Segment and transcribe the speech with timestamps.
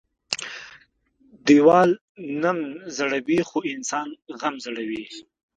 [0.73, 1.89] ـ ديوال
[2.43, 2.59] نم
[2.97, 4.07] زړوى خو انسان
[4.39, 5.03] غم زړوى.